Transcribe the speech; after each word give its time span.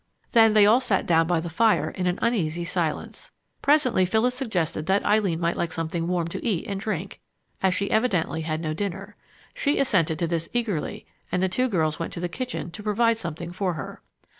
Then 0.31 0.55
they 0.55 0.65
all 0.65 0.81
sat 0.81 1.05
down 1.05 1.27
by 1.27 1.39
the 1.39 1.47
fire 1.47 1.91
in 1.91 2.07
an 2.07 2.17
uneasy 2.23 2.65
silence. 2.65 3.29
Presently 3.61 4.03
Phyllis 4.03 4.33
suggested 4.33 4.87
that 4.87 5.05
Eileen 5.05 5.39
might 5.39 5.55
like 5.55 5.71
something 5.71 6.07
warm 6.07 6.27
to 6.29 6.43
eat 6.43 6.65
and 6.65 6.79
drink, 6.79 7.19
as 7.61 7.75
she 7.75 7.87
had 7.89 7.93
evidently 7.97 8.41
had 8.41 8.61
no 8.61 8.73
dinner. 8.73 9.15
She 9.53 9.77
assented 9.77 10.17
to 10.17 10.25
this 10.25 10.49
eagerly, 10.53 11.05
and 11.31 11.43
the 11.43 11.49
two 11.49 11.69
girls 11.69 11.99
went 11.99 12.13
to 12.13 12.19
the 12.19 12.27
kitchen 12.27 12.71
to 12.71 12.81
provide 12.81 13.17
something 13.19 13.51
for 13.51 13.73
her. 13.75 14.01